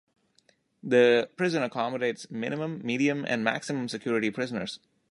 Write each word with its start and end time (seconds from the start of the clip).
The 0.81 1.29
prison 1.35 1.61
accommodates 1.61 2.31
minimum-, 2.31 2.81
medium- 2.83 3.23
and 3.23 3.43
maximum-security 3.43 4.31
prisoners. 4.31 4.79